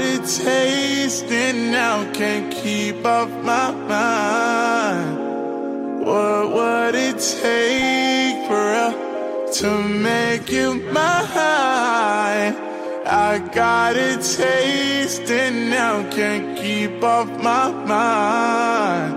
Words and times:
got 0.00 0.08
it 0.08 0.24
tasting 0.24 1.70
now, 1.70 2.10
can't 2.12 2.50
keep 2.50 3.04
off 3.04 3.28
my 3.44 3.70
mind. 3.70 5.18
What 6.06 6.52
would 6.54 6.94
it 6.94 7.18
take 7.18 8.46
for 8.46 8.62
real 8.72 8.94
to 9.52 9.82
make 9.82 10.50
you 10.50 10.74
mine? 10.90 12.56
I 13.06 13.50
got 13.52 13.96
a 13.96 14.16
taste 14.16 15.30
and 15.30 15.70
now, 15.70 16.08
can't 16.10 16.56
keep 16.56 17.02
off 17.02 17.28
my 17.42 17.70
mind. 17.70 19.14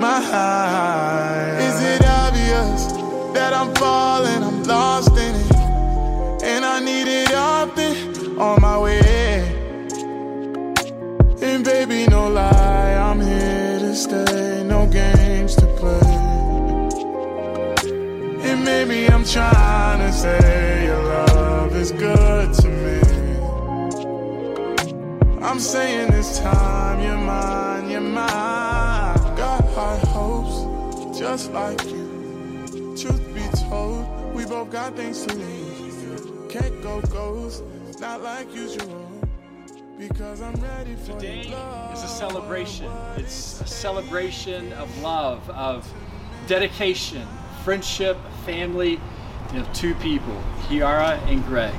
My 0.00 0.20
mind. 0.20 1.62
Is 1.62 1.82
it 1.82 2.04
obvious 2.04 2.92
that 3.32 3.54
I'm 3.54 3.74
falling? 3.74 4.42
I'm 4.42 4.62
lost 4.64 5.12
in 5.12 5.34
it, 5.34 6.42
and 6.42 6.64
I 6.64 6.80
need 6.80 7.08
it 7.08 7.32
often 7.32 8.38
on 8.38 8.60
my 8.60 8.78
way. 8.78 9.09
I'm 19.20 19.26
trying 19.26 19.98
to 19.98 20.10
say 20.14 20.86
your 20.86 21.02
love 21.02 21.76
is 21.76 21.92
good 21.92 22.54
to 22.54 22.68
me. 22.68 23.00
I'm 25.42 25.60
saying 25.60 26.10
this 26.10 26.38
time 26.38 27.02
you're 27.02 27.18
mine, 27.18 27.90
you're 27.90 28.00
mine. 28.00 29.18
Got 29.36 29.62
high 29.74 29.98
hopes, 30.08 31.18
just 31.18 31.52
like 31.52 31.84
you. 31.84 32.96
Truth 32.96 33.34
be 33.34 33.46
told, 33.68 34.06
we 34.32 34.46
both 34.46 34.70
got 34.70 34.96
things 34.96 35.26
to 35.26 35.34
lose. 35.34 36.26
Can't 36.50 36.82
go 36.82 37.02
ghost, 37.02 37.62
not 38.00 38.22
like 38.22 38.50
usual. 38.54 39.06
Because 39.98 40.40
I'm 40.40 40.54
ready 40.62 40.94
for 40.94 41.12
Today 41.12 41.40
is 41.92 42.02
a 42.02 42.08
celebration. 42.08 42.90
It's 43.18 43.60
a 43.60 43.66
celebration 43.66 44.72
of 44.72 44.88
love, 45.02 45.46
of 45.50 45.86
dedication, 46.46 47.28
friendship, 47.70 48.18
family, 48.44 49.00
know, 49.52 49.64
two 49.72 49.94
people, 49.94 50.42
Kiara 50.62 51.24
and 51.28 51.46
Greg, 51.46 51.72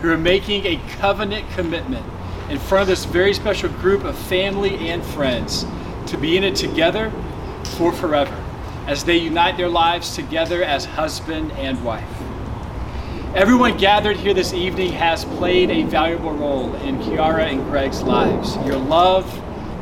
who 0.00 0.10
are 0.10 0.18
making 0.18 0.66
a 0.66 0.76
covenant 0.98 1.48
commitment 1.50 2.04
in 2.50 2.58
front 2.58 2.82
of 2.82 2.88
this 2.88 3.04
very 3.04 3.32
special 3.32 3.68
group 3.68 4.02
of 4.02 4.18
family 4.18 4.90
and 4.90 5.04
friends 5.04 5.64
to 6.08 6.18
be 6.18 6.36
in 6.36 6.42
it 6.42 6.56
together 6.56 7.12
for 7.76 7.92
forever 7.92 8.34
as 8.88 9.04
they 9.04 9.18
unite 9.18 9.56
their 9.56 9.68
lives 9.68 10.16
together 10.16 10.64
as 10.64 10.84
husband 10.84 11.52
and 11.52 11.84
wife. 11.84 12.10
Everyone 13.32 13.78
gathered 13.78 14.16
here 14.16 14.34
this 14.34 14.52
evening 14.52 14.90
has 14.94 15.24
played 15.24 15.70
a 15.70 15.84
valuable 15.84 16.32
role 16.32 16.74
in 16.74 16.98
Kiara 16.98 17.44
and 17.44 17.62
Greg's 17.66 18.02
lives. 18.02 18.56
Your 18.66 18.78
love, 18.78 19.32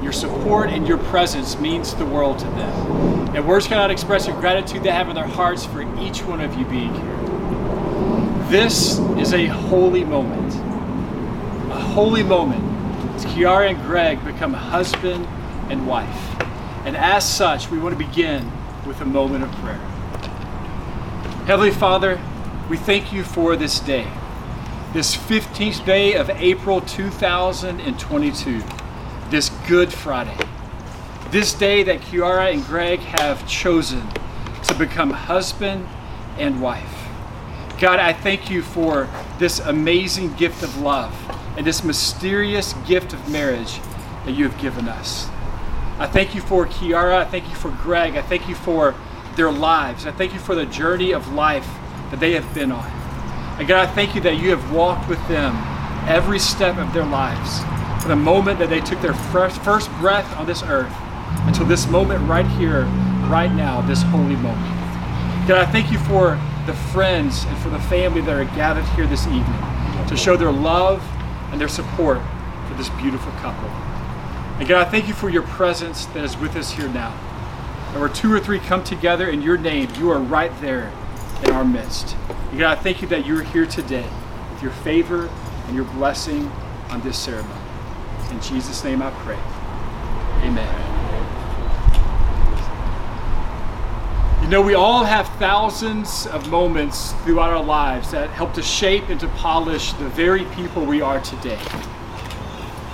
your 0.02 0.12
support, 0.12 0.70
and 0.70 0.86
your 0.86 0.98
presence 0.98 1.58
means 1.58 1.94
the 1.94 2.06
world 2.06 2.38
to 2.38 2.44
them. 2.44 3.36
And 3.36 3.46
words 3.46 3.66
cannot 3.66 3.90
express 3.90 4.26
the 4.26 4.32
gratitude 4.32 4.82
they 4.82 4.90
have 4.90 5.08
in 5.08 5.14
their 5.14 5.26
hearts 5.26 5.66
for 5.66 5.82
each 6.00 6.22
one 6.22 6.40
of 6.40 6.54
you 6.56 6.64
being 6.66 6.94
here. 6.94 7.16
This 8.48 8.98
is 9.18 9.34
a 9.34 9.46
holy 9.46 10.04
moment. 10.04 10.54
A 11.70 11.80
holy 11.80 12.22
moment 12.22 12.64
as 13.14 13.26
Kiara 13.26 13.68
and 13.70 13.82
Greg 13.82 14.24
become 14.24 14.54
husband 14.54 15.26
and 15.70 15.86
wife. 15.86 16.40
And 16.86 16.96
as 16.96 17.28
such, 17.28 17.70
we 17.70 17.78
want 17.78 17.98
to 17.98 18.04
begin 18.04 18.50
with 18.86 19.00
a 19.00 19.04
moment 19.04 19.44
of 19.44 19.50
prayer. 19.56 19.76
Heavenly 21.44 21.70
Father, 21.70 22.20
we 22.70 22.76
thank 22.76 23.12
you 23.12 23.24
for 23.24 23.56
this 23.56 23.80
day, 23.80 24.06
this 24.92 25.16
15th 25.16 25.84
day 25.84 26.14
of 26.14 26.30
April 26.30 26.80
2022, 26.80 28.62
this 29.30 29.50
Good 29.68 29.92
Friday, 29.92 30.36
this 31.30 31.52
day 31.52 31.82
that 31.82 32.00
Kiara 32.00 32.52
and 32.52 32.64
Greg 32.64 33.00
have 33.00 33.46
chosen 33.46 34.02
to 34.64 34.74
become 34.74 35.10
husband 35.10 35.86
and 36.38 36.62
wife. 36.62 37.06
God, 37.78 38.00
I 38.00 38.12
thank 38.12 38.50
you 38.50 38.62
for 38.62 39.08
this 39.38 39.60
amazing 39.60 40.32
gift 40.34 40.62
of 40.62 40.78
love 40.78 41.14
and 41.56 41.66
this 41.66 41.84
mysterious 41.84 42.72
gift 42.86 43.12
of 43.12 43.28
marriage 43.28 43.80
that 44.24 44.32
you 44.32 44.48
have 44.48 44.58
given 44.60 44.88
us. 44.88 45.28
I 45.98 46.06
thank 46.06 46.34
you 46.34 46.40
for 46.40 46.64
Kiara. 46.64 47.18
I 47.18 47.24
thank 47.24 47.48
you 47.48 47.54
for 47.54 47.70
Greg. 47.82 48.16
I 48.16 48.22
thank 48.22 48.48
you 48.48 48.54
for 48.54 48.94
their 49.36 49.52
lives. 49.52 50.06
I 50.06 50.12
thank 50.12 50.32
you 50.32 50.40
for 50.40 50.54
the 50.54 50.66
journey 50.66 51.12
of 51.12 51.32
life 51.32 51.68
that 52.10 52.20
they 52.20 52.32
have 52.32 52.54
been 52.54 52.72
on. 52.72 52.86
And 53.58 53.68
God, 53.68 53.88
I 53.88 53.92
thank 53.92 54.14
you 54.14 54.20
that 54.22 54.38
you 54.38 54.50
have 54.50 54.72
walked 54.72 55.08
with 55.08 55.26
them 55.28 55.54
every 56.08 56.38
step 56.38 56.78
of 56.78 56.92
their 56.94 57.04
lives 57.04 57.60
from 58.00 58.10
the 58.10 58.16
moment 58.16 58.58
that 58.58 58.70
they 58.70 58.80
took 58.80 59.00
their 59.00 59.14
first, 59.14 59.62
breath 59.62 60.36
on 60.36 60.46
this 60.46 60.62
earth 60.62 60.92
until 61.46 61.66
this 61.66 61.86
moment 61.88 62.26
right 62.28 62.46
here, 62.46 62.82
right 63.28 63.52
now, 63.52 63.80
this 63.82 64.02
holy 64.02 64.36
moment. 64.36 65.48
God, 65.48 65.58
I 65.58 65.66
thank 65.66 65.90
you 65.90 65.98
for 65.98 66.40
the 66.66 66.74
friends 66.92 67.44
and 67.44 67.58
for 67.58 67.70
the 67.70 67.78
family 67.80 68.20
that 68.20 68.36
are 68.38 68.44
gathered 68.56 68.84
here 68.96 69.06
this 69.06 69.26
evening 69.26 70.06
to 70.06 70.16
show 70.16 70.36
their 70.36 70.52
love 70.52 71.02
and 71.50 71.60
their 71.60 71.68
support 71.68 72.20
for 72.68 72.74
this 72.74 72.88
beautiful 72.90 73.32
couple. 73.32 73.68
And 74.58 74.68
God, 74.68 74.86
I 74.86 74.90
thank 74.90 75.08
you 75.08 75.14
for 75.14 75.28
your 75.28 75.42
presence 75.42 76.06
that 76.06 76.24
is 76.24 76.36
with 76.36 76.56
us 76.56 76.72
here 76.72 76.88
now. 76.88 77.12
And 77.92 78.00
where 78.00 78.08
two 78.08 78.32
or 78.32 78.40
three 78.40 78.58
come 78.58 78.84
together 78.84 79.28
in 79.30 79.40
your 79.40 79.56
name, 79.56 79.88
you 79.98 80.10
are 80.10 80.18
right 80.18 80.52
there 80.60 80.92
in 81.44 81.50
our 81.50 81.64
midst. 81.64 82.16
And 82.50 82.58
God, 82.58 82.76
I 82.76 82.80
thank 82.80 83.00
you 83.00 83.08
that 83.08 83.24
you're 83.24 83.42
here 83.42 83.66
today 83.66 84.06
with 84.52 84.62
your 84.62 84.72
favor 84.72 85.28
and 85.66 85.76
your 85.76 85.84
blessing 85.84 86.50
on 86.90 87.00
this 87.00 87.18
ceremony. 87.18 87.67
In 88.30 88.40
Jesus' 88.40 88.84
name 88.84 89.02
I 89.02 89.10
pray. 89.10 89.38
Amen. 90.46 90.88
You 94.42 94.48
know, 94.48 94.62
we 94.62 94.74
all 94.74 95.04
have 95.04 95.28
thousands 95.38 96.26
of 96.28 96.48
moments 96.48 97.12
throughout 97.24 97.50
our 97.50 97.62
lives 97.62 98.10
that 98.12 98.30
help 98.30 98.54
to 98.54 98.62
shape 98.62 99.10
and 99.10 99.20
to 99.20 99.28
polish 99.28 99.92
the 99.94 100.08
very 100.08 100.44
people 100.46 100.86
we 100.86 101.02
are 101.02 101.20
today. 101.20 101.58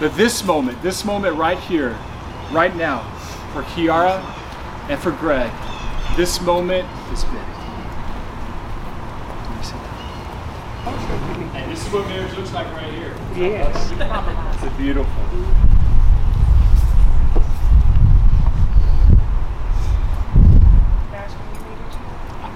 But 0.01 0.17
this 0.17 0.43
moment, 0.45 0.83
this 0.83 1.05
moment 1.05 1.37
right 1.37 1.59
here, 1.59 1.97
right 2.51 2.75
now, 2.75 3.09
for 3.53 3.63
Kiara 3.63 4.21
and 4.89 4.99
for 5.01 5.13
Greg, 5.13 5.53
this 6.17 6.41
moment 6.41 6.89
is 7.13 7.25
big. 7.25 7.35
And 11.55 11.71
this 11.71 11.87
is 11.87 11.93
what 11.93 12.07
marriage 12.09 12.37
looks 12.37 12.53
like 12.53 12.67
right 12.73 12.93
here. 12.93 13.15
Yes. 13.37 14.54
It's 14.65 14.77
beautiful. 14.77 15.13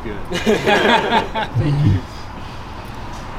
Good. 0.02 2.00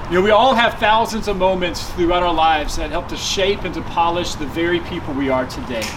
You 0.09 0.15
know, 0.15 0.21
we 0.23 0.31
all 0.31 0.55
have 0.55 0.79
thousands 0.79 1.27
of 1.27 1.37
moments 1.37 1.87
throughout 1.91 2.23
our 2.23 2.33
lives 2.33 2.77
that 2.77 2.89
help 2.89 3.07
to 3.09 3.15
shape 3.15 3.61
and 3.61 3.71
to 3.75 3.81
polish 3.83 4.33
the 4.33 4.47
very 4.47 4.79
people 4.79 5.13
we 5.13 5.29
are 5.29 5.45
today. 5.45 5.87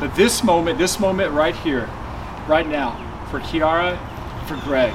But 0.00 0.14
this 0.14 0.42
moment, 0.42 0.78
this 0.78 0.98
moment 0.98 1.32
right 1.32 1.54
here, 1.54 1.86
right 2.48 2.66
now, 2.66 2.96
for 3.30 3.38
Kiara, 3.40 3.98
for 4.46 4.56
Greg, 4.64 4.94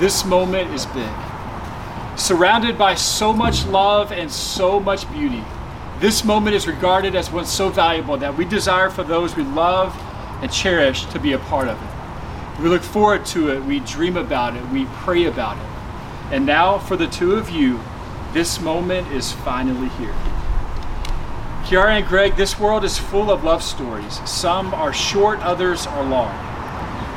this 0.00 0.24
moment 0.24 0.74
is 0.74 0.84
big. 0.86 1.12
Surrounded 2.18 2.76
by 2.76 2.96
so 2.96 3.32
much 3.32 3.64
love 3.66 4.10
and 4.10 4.28
so 4.28 4.80
much 4.80 5.08
beauty, 5.12 5.44
this 6.02 6.24
moment 6.24 6.56
is 6.56 6.66
regarded 6.66 7.14
as 7.14 7.30
one 7.30 7.46
so 7.46 7.68
valuable 7.68 8.16
that 8.16 8.36
we 8.36 8.44
desire 8.44 8.90
for 8.90 9.04
those 9.04 9.36
we 9.36 9.44
love 9.44 9.96
and 10.42 10.50
cherish 10.50 11.04
to 11.06 11.20
be 11.20 11.32
a 11.32 11.38
part 11.38 11.68
of 11.68 11.80
it. 11.80 12.60
We 12.60 12.68
look 12.68 12.82
forward 12.82 13.24
to 13.26 13.50
it, 13.50 13.62
we 13.62 13.78
dream 13.78 14.16
about 14.16 14.56
it, 14.56 14.68
we 14.70 14.86
pray 14.86 15.26
about 15.26 15.58
it. 15.58 16.34
And 16.34 16.44
now, 16.44 16.78
for 16.80 16.96
the 16.96 17.06
two 17.06 17.34
of 17.34 17.50
you, 17.50 17.78
this 18.32 18.60
moment 18.60 19.12
is 19.12 19.30
finally 19.30 19.90
here. 19.90 20.14
Kiara 21.66 22.00
and 22.00 22.06
Greg, 22.08 22.34
this 22.34 22.58
world 22.58 22.82
is 22.82 22.98
full 22.98 23.30
of 23.30 23.44
love 23.44 23.62
stories. 23.62 24.28
Some 24.28 24.74
are 24.74 24.92
short, 24.92 25.38
others 25.38 25.86
are 25.86 26.02
long. 26.02 26.34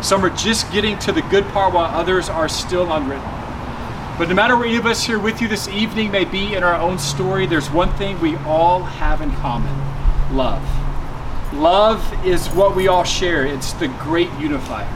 Some 0.03 0.23
are 0.23 0.29
just 0.29 0.71
getting 0.71 0.99
to 0.99 1.11
the 1.11 1.23
good 1.23 1.45
part 1.45 1.73
while 1.73 1.85
others 1.85 2.29
are 2.29 2.47
still 2.47 2.93
unwritten. 2.93 3.34
But 4.17 4.29
no 4.29 4.33
matter 4.33 4.55
where 4.55 4.65
any 4.65 4.77
of 4.77 4.85
us 4.85 5.03
here 5.03 5.19
with 5.19 5.41
you 5.41 5.49
this 5.49 5.67
evening 5.67 6.09
may 6.09 6.23
be 6.23 6.55
in 6.55 6.63
our 6.63 6.75
own 6.75 6.97
story, 6.99 7.45
there's 7.45 7.69
one 7.69 7.93
thing 7.95 8.17
we 8.21 8.37
all 8.37 8.81
have 8.81 9.19
in 9.19 9.29
common 9.35 9.75
love. 10.33 10.63
Love 11.53 12.25
is 12.25 12.47
what 12.47 12.77
we 12.77 12.87
all 12.87 13.03
share, 13.03 13.45
it's 13.45 13.73
the 13.73 13.89
great 13.89 14.31
unifier. 14.39 14.87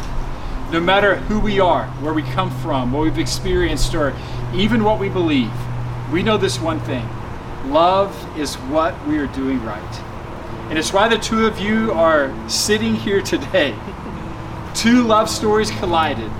No 0.71 0.79
matter 0.79 1.15
who 1.15 1.37
we 1.37 1.59
are, 1.59 1.87
where 2.01 2.13
we 2.13 2.21
come 2.21 2.49
from, 2.49 2.93
what 2.93 3.01
we've 3.01 3.19
experienced, 3.19 3.93
or 3.93 4.15
even 4.53 4.85
what 4.85 5.01
we 5.01 5.09
believe, 5.09 5.51
we 6.13 6.23
know 6.23 6.37
this 6.37 6.57
one 6.57 6.79
thing 6.79 7.07
love 7.65 8.15
is 8.39 8.55
what 8.55 9.05
we 9.05 9.17
are 9.17 9.27
doing 9.27 9.61
right. 9.65 9.99
And 10.69 10.79
it's 10.79 10.93
why 10.93 11.09
the 11.09 11.17
two 11.17 11.45
of 11.45 11.59
you 11.59 11.91
are 11.91 12.33
sitting 12.49 12.95
here 12.95 13.21
today. 13.21 13.75
Two 14.75 15.03
love 15.03 15.29
stories 15.29 15.71
collided, 15.71 16.31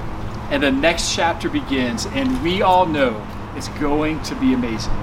and 0.52 0.64
the 0.64 0.72
next 0.72 1.16
chapter 1.16 1.50
begins, 1.50 2.06
and 2.08 2.42
we 2.44 2.62
all 2.62 2.86
know 2.86 3.26
it's 3.56 3.68
going 3.80 4.22
to 4.24 4.36
be 4.36 4.54
amazing. 4.54 4.94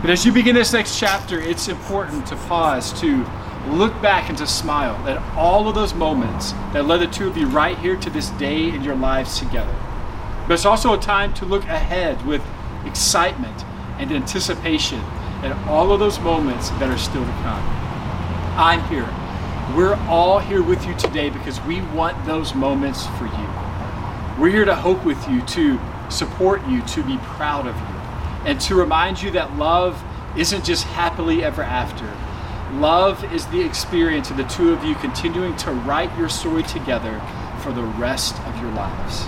But 0.00 0.10
as 0.10 0.24
you 0.24 0.32
begin 0.32 0.54
this 0.54 0.72
next 0.72 0.98
chapter, 0.98 1.38
it's 1.38 1.68
important 1.68 2.26
to 2.26 2.36
pause 2.36 2.98
to 3.00 3.24
look 3.68 3.92
back 4.00 4.28
and 4.28 4.38
to 4.38 4.46
smile 4.46 4.96
at 5.06 5.18
all 5.36 5.68
of 5.68 5.74
those 5.74 5.94
moments 5.94 6.52
that 6.72 6.86
led 6.86 7.00
the 7.00 7.06
two 7.06 7.28
of 7.28 7.36
you 7.36 7.46
right 7.48 7.76
here 7.78 7.96
to 7.96 8.10
this 8.10 8.30
day 8.30 8.70
in 8.70 8.82
your 8.82 8.94
lives 8.94 9.38
together. 9.38 9.74
But 10.48 10.54
it's 10.54 10.64
also 10.64 10.94
a 10.94 10.98
time 10.98 11.34
to 11.34 11.44
look 11.44 11.64
ahead 11.64 12.24
with 12.26 12.42
excitement 12.86 13.64
and 13.98 14.10
anticipation 14.10 15.00
at 15.42 15.52
all 15.68 15.92
of 15.92 16.00
those 16.00 16.18
moments 16.20 16.70
that 16.70 16.88
are 16.90 16.98
still 16.98 17.24
to 17.24 17.32
come. 17.42 17.62
I'm 18.56 18.82
here. 18.84 19.08
We're 19.76 19.94
all 20.08 20.38
here 20.38 20.62
with 20.62 20.84
you 20.86 20.94
today 20.96 21.30
because 21.30 21.60
we 21.62 21.82
want 21.82 22.24
those 22.26 22.54
moments 22.54 23.06
for 23.18 23.26
you. 23.26 23.59
We're 24.40 24.48
here 24.48 24.64
to 24.64 24.74
hope 24.74 25.04
with 25.04 25.28
you, 25.28 25.42
to 25.42 25.78
support 26.08 26.66
you, 26.66 26.80
to 26.80 27.02
be 27.02 27.18
proud 27.18 27.66
of 27.66 27.76
you, 27.76 28.48
and 28.50 28.58
to 28.62 28.74
remind 28.74 29.20
you 29.20 29.30
that 29.32 29.56
love 29.56 30.02
isn't 30.34 30.64
just 30.64 30.84
happily 30.84 31.44
ever 31.44 31.62
after. 31.62 32.10
Love 32.78 33.22
is 33.34 33.46
the 33.48 33.60
experience 33.60 34.30
of 34.30 34.38
the 34.38 34.44
two 34.44 34.72
of 34.72 34.82
you 34.82 34.94
continuing 34.94 35.54
to 35.56 35.72
write 35.72 36.16
your 36.16 36.30
story 36.30 36.62
together 36.62 37.20
for 37.62 37.70
the 37.70 37.82
rest 37.82 38.34
of 38.44 38.58
your 38.62 38.70
lives. 38.72 39.26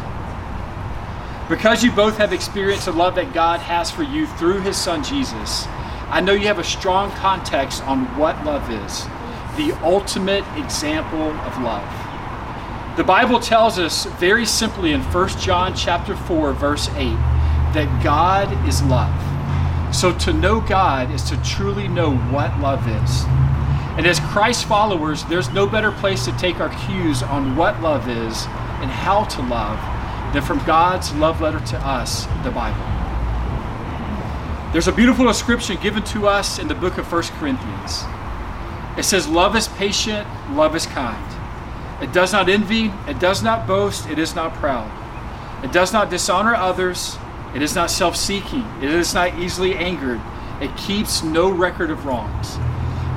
Because 1.46 1.84
you 1.84 1.92
both 1.92 2.16
have 2.16 2.32
experienced 2.32 2.86
the 2.86 2.92
love 2.92 3.14
that 3.16 3.34
God 3.34 3.60
has 3.60 3.90
for 3.90 4.04
you 4.04 4.26
through 4.26 4.60
His 4.60 4.78
Son 4.78 5.04
Jesus, 5.04 5.66
I 6.08 6.22
know 6.22 6.32
you 6.32 6.46
have 6.46 6.58
a 6.58 6.64
strong 6.64 7.10
context 7.10 7.82
on 7.82 8.06
what 8.16 8.42
love 8.46 8.70
is 8.70 9.04
the 9.58 9.72
ultimate 9.82 10.44
example 10.56 11.30
of 11.30 11.60
love. 11.60 12.01
The 12.96 13.04
Bible 13.04 13.40
tells 13.40 13.78
us 13.78 14.04
very 14.04 14.44
simply 14.44 14.92
in 14.92 15.00
1 15.00 15.28
John 15.40 15.74
chapter 15.74 16.14
4 16.14 16.52
verse 16.52 16.90
8 16.90 17.14
that 17.72 18.02
God 18.04 18.68
is 18.68 18.82
love. 18.82 19.94
So 19.94 20.12
to 20.18 20.32
know 20.34 20.60
God 20.60 21.10
is 21.10 21.22
to 21.30 21.42
truly 21.42 21.88
know 21.88 22.14
what 22.14 22.58
love 22.60 22.86
is. 22.86 23.24
And 23.96 24.06
as 24.06 24.20
Christ 24.20 24.66
followers, 24.66 25.24
there's 25.24 25.50
no 25.50 25.66
better 25.66 25.90
place 25.90 26.26
to 26.26 26.32
take 26.32 26.60
our 26.60 26.68
cues 26.86 27.22
on 27.22 27.56
what 27.56 27.80
love 27.80 28.10
is 28.10 28.44
and 28.82 28.90
how 28.90 29.24
to 29.24 29.42
love 29.42 29.78
than 30.34 30.42
from 30.42 30.58
God's 30.66 31.14
love 31.14 31.40
letter 31.40 31.60
to 31.60 31.78
us, 31.78 32.26
the 32.44 32.50
Bible. 32.50 32.84
There's 34.72 34.88
a 34.88 34.92
beautiful 34.92 35.26
description 35.26 35.78
given 35.80 36.02
to 36.04 36.26
us 36.26 36.58
in 36.58 36.68
the 36.68 36.74
book 36.74 36.98
of 36.98 37.10
1 37.10 37.22
Corinthians. 37.38 38.04
It 38.98 39.04
says, 39.04 39.26
Love 39.26 39.56
is 39.56 39.68
patient, 39.68 40.28
love 40.50 40.76
is 40.76 40.84
kind. 40.84 41.31
It 42.00 42.12
does 42.12 42.32
not 42.32 42.48
envy, 42.48 42.92
it 43.06 43.18
does 43.18 43.42
not 43.42 43.66
boast, 43.66 44.08
it 44.08 44.18
is 44.18 44.34
not 44.34 44.54
proud. 44.54 44.90
It 45.64 45.72
does 45.72 45.92
not 45.92 46.10
dishonor 46.10 46.54
others, 46.54 47.18
it 47.54 47.62
is 47.62 47.74
not 47.74 47.90
self 47.90 48.16
seeking, 48.16 48.64
it 48.80 48.90
is 48.90 49.14
not 49.14 49.38
easily 49.38 49.74
angered, 49.74 50.20
it 50.60 50.76
keeps 50.76 51.22
no 51.22 51.50
record 51.50 51.90
of 51.90 52.06
wrongs. 52.06 52.58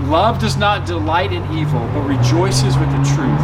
Love 0.10 0.40
does 0.40 0.58
not 0.58 0.86
delight 0.86 1.32
in 1.32 1.44
evil, 1.58 1.80
but 1.94 2.02
rejoices 2.02 2.78
with 2.78 2.92
the 2.92 3.04
truth. 3.16 3.42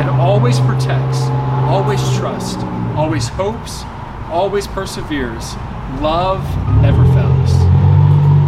It 0.00 0.08
always 0.08 0.58
protects, 0.60 1.20
always 1.68 2.00
trusts, 2.16 2.56
always 2.96 3.28
hopes, 3.28 3.82
always 4.30 4.66
perseveres. 4.66 5.54
Love 6.00 6.42
never 6.80 7.04
fails. 7.14 7.52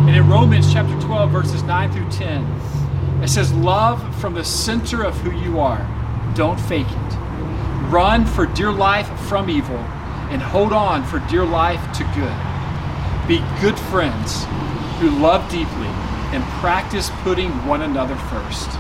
And 0.09 0.17
in 0.17 0.27
Romans 0.27 0.73
chapter 0.73 0.99
12, 1.01 1.31
verses 1.31 1.63
9 1.63 1.93
through 1.93 2.11
10, 2.11 3.23
it 3.23 3.29
says, 3.29 3.53
Love 3.53 4.03
from 4.21 4.35
the 4.35 4.45
center 4.45 5.05
of 5.05 5.15
who 5.19 5.31
you 5.39 5.61
are. 5.61 5.87
Don't 6.39 6.61
fake 6.61 6.87
it. 6.89 7.15
Run 7.91 8.25
for 8.25 8.47
dear 8.47 8.71
life 8.71 9.09
from 9.23 9.51
evil 9.51 9.79
and 10.31 10.41
hold 10.41 10.73
on 10.73 11.03
for 11.03 11.19
dear 11.29 11.45
life 11.45 11.83
to 11.95 12.05
good. 12.15 13.27
Be 13.27 13.45
good 13.61 13.77
friends 13.91 14.45
who 15.01 15.11
love 15.11 15.51
deeply 15.51 15.89
and 16.31 16.45
practice 16.61 17.11
putting 17.25 17.51
one 17.67 17.83
another 17.83 18.15
first. 18.15 18.71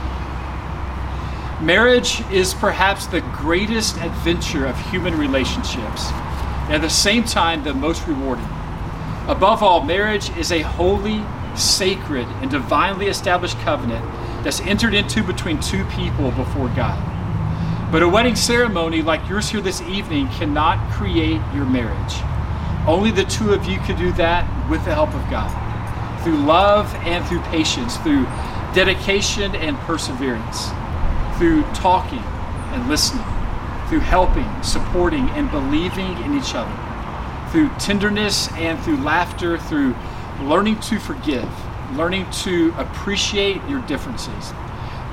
Marriage 1.60 2.20
is 2.30 2.54
perhaps 2.54 3.06
the 3.06 3.22
greatest 3.22 3.96
adventure 3.96 4.64
of 4.64 4.78
human 4.92 5.18
relationships, 5.18 6.12
and 6.68 6.74
at 6.74 6.82
the 6.82 6.88
same 6.88 7.24
time, 7.24 7.64
the 7.64 7.74
most 7.74 8.06
rewarding. 8.06 8.48
Above 9.26 9.64
all, 9.64 9.82
marriage 9.82 10.30
is 10.36 10.52
a 10.52 10.60
holy, 10.60 11.24
sacred, 11.56 12.28
and 12.40 12.52
divinely 12.52 13.08
established 13.08 13.58
covenant 13.62 14.04
that's 14.44 14.60
entered 14.60 14.94
into 14.94 15.24
between 15.24 15.58
two 15.58 15.84
people 15.86 16.30
before 16.30 16.68
God. 16.68 17.17
But 17.90 18.02
a 18.02 18.08
wedding 18.08 18.36
ceremony 18.36 19.00
like 19.00 19.26
yours 19.30 19.48
here 19.48 19.62
this 19.62 19.80
evening 19.80 20.28
cannot 20.28 20.92
create 20.92 21.40
your 21.54 21.64
marriage. 21.64 22.16
Only 22.86 23.10
the 23.10 23.24
two 23.24 23.54
of 23.54 23.64
you 23.64 23.78
can 23.78 23.98
do 23.98 24.12
that 24.12 24.44
with 24.68 24.84
the 24.84 24.94
help 24.94 25.14
of 25.14 25.30
God 25.30 25.48
through 26.22 26.36
love 26.36 26.94
and 26.96 27.24
through 27.26 27.40
patience, 27.44 27.96
through 27.96 28.24
dedication 28.74 29.54
and 29.56 29.74
perseverance, 29.78 30.68
through 31.38 31.62
talking 31.72 32.22
and 32.74 32.86
listening, 32.90 33.24
through 33.88 34.00
helping, 34.00 34.62
supporting, 34.62 35.30
and 35.30 35.50
believing 35.50 36.12
in 36.24 36.36
each 36.36 36.54
other, 36.54 37.48
through 37.50 37.70
tenderness 37.78 38.52
and 38.52 38.78
through 38.80 38.98
laughter, 38.98 39.56
through 39.56 39.94
learning 40.42 40.78
to 40.80 40.98
forgive, 40.98 41.48
learning 41.96 42.30
to 42.32 42.74
appreciate 42.76 43.66
your 43.66 43.80
differences, 43.86 44.52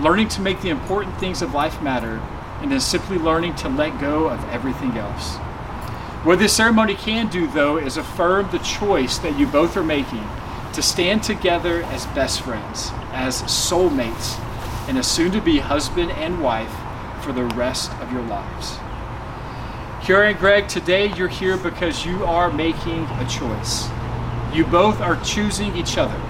learning 0.01 0.27
to 0.27 0.41
make 0.41 0.59
the 0.59 0.69
important 0.69 1.17
things 1.19 1.41
of 1.41 1.53
life 1.53 1.81
matter, 1.81 2.21
and 2.61 2.71
then 2.71 2.79
simply 2.79 3.17
learning 3.17 3.55
to 3.55 3.69
let 3.69 3.99
go 3.99 4.27
of 4.27 4.43
everything 4.49 4.97
else. 4.97 5.37
What 6.25 6.39
this 6.39 6.53
ceremony 6.53 6.95
can 6.95 7.27
do, 7.27 7.47
though, 7.47 7.77
is 7.77 7.97
affirm 7.97 8.49
the 8.51 8.59
choice 8.59 9.19
that 9.19 9.37
you 9.37 9.45
both 9.45 9.77
are 9.77 9.83
making 9.83 10.27
to 10.73 10.81
stand 10.81 11.23
together 11.23 11.83
as 11.83 12.05
best 12.07 12.41
friends, 12.41 12.91
as 13.11 13.43
soulmates, 13.43 14.39
and 14.89 14.97
as 14.97 15.07
soon 15.07 15.31
to 15.31 15.41
be 15.41 15.59
husband 15.59 16.11
and 16.11 16.41
wife 16.41 16.73
for 17.21 17.31
the 17.31 17.45
rest 17.55 17.91
of 18.01 18.11
your 18.11 18.23
lives. 18.23 18.77
Kiara 20.01 20.31
and 20.31 20.39
Greg, 20.39 20.67
today 20.67 21.13
you're 21.13 21.27
here 21.27 21.57
because 21.57 22.05
you 22.05 22.25
are 22.25 22.51
making 22.51 23.05
a 23.05 23.27
choice. 23.29 23.87
You 24.53 24.65
both 24.65 25.01
are 25.01 25.15
choosing 25.23 25.75
each 25.75 25.97
other. 25.97 26.21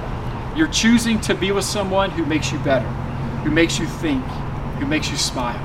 You're 0.55 0.67
choosing 0.67 1.19
to 1.21 1.33
be 1.33 1.51
with 1.51 1.65
someone 1.65 2.11
who 2.11 2.25
makes 2.25 2.51
you 2.51 2.59
better, 2.59 2.87
who 3.43 3.51
makes 3.51 3.79
you 3.79 3.85
think, 3.85 4.23
who 4.79 4.85
makes 4.85 5.09
you 5.09 5.17
smile, 5.17 5.59